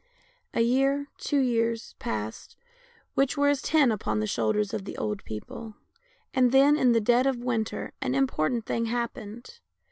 A 0.55 0.61
year, 0.61 1.05
two 1.19 1.37
years, 1.39 1.93
passed, 1.99 2.57
which 3.13 3.37
were 3.37 3.49
as 3.49 3.61
ten 3.61 3.91
upon 3.91 4.19
the 4.19 4.25
shoulders 4.25 4.73
of 4.73 4.83
the 4.85 4.97
old 4.97 5.23
people, 5.25 5.75
and 6.33 6.51
then, 6.51 6.75
in 6.75 6.91
the 6.91 6.99
dead 6.99 7.27
of 7.27 7.37
winter, 7.43 7.93
an 8.01 8.15
important 8.15 8.65
thing 8.65 8.85
happened. 8.85 9.59